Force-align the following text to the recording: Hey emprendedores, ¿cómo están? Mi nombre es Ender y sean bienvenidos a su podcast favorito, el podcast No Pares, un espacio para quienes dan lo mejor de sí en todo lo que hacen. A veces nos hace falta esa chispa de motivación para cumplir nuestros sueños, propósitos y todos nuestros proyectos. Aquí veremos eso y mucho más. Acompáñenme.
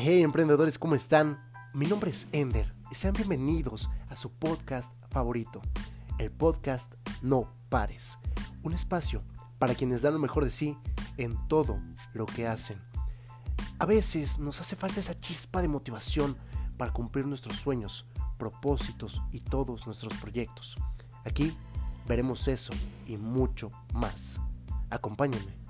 Hey 0.00 0.22
emprendedores, 0.22 0.78
¿cómo 0.78 0.94
están? 0.94 1.42
Mi 1.74 1.84
nombre 1.86 2.12
es 2.12 2.28
Ender 2.30 2.72
y 2.88 2.94
sean 2.94 3.14
bienvenidos 3.14 3.90
a 4.08 4.14
su 4.14 4.30
podcast 4.30 4.92
favorito, 5.10 5.60
el 6.18 6.30
podcast 6.30 6.94
No 7.20 7.52
Pares, 7.68 8.16
un 8.62 8.74
espacio 8.74 9.24
para 9.58 9.74
quienes 9.74 10.02
dan 10.02 10.12
lo 10.12 10.20
mejor 10.20 10.44
de 10.44 10.52
sí 10.52 10.78
en 11.16 11.36
todo 11.48 11.80
lo 12.12 12.26
que 12.26 12.46
hacen. 12.46 12.80
A 13.80 13.86
veces 13.86 14.38
nos 14.38 14.60
hace 14.60 14.76
falta 14.76 15.00
esa 15.00 15.18
chispa 15.18 15.62
de 15.62 15.68
motivación 15.68 16.36
para 16.76 16.92
cumplir 16.92 17.26
nuestros 17.26 17.56
sueños, 17.56 18.06
propósitos 18.38 19.20
y 19.32 19.40
todos 19.40 19.84
nuestros 19.84 20.14
proyectos. 20.18 20.76
Aquí 21.24 21.56
veremos 22.06 22.46
eso 22.46 22.72
y 23.04 23.16
mucho 23.16 23.72
más. 23.94 24.38
Acompáñenme. 24.90 25.67